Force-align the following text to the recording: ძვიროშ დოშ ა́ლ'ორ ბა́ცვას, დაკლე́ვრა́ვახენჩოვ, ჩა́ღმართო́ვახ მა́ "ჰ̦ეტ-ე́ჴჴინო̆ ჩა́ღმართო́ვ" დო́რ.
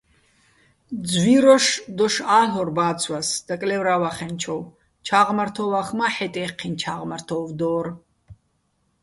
ძვიროშ 1.09 1.65
დოშ 1.97 2.15
ა́ლ'ორ 2.39 2.69
ბა́ცვას, 2.77 3.29
დაკლე́ვრა́ვახენჩოვ, 3.47 4.61
ჩა́ღმართო́ვახ 5.05 5.87
მა́ 5.97 6.11
"ჰ̦ეტ-ე́ჴჴინო̆ 6.15 6.79
ჩა́ღმართო́ვ" 6.81 7.47
დო́რ. 7.59 7.85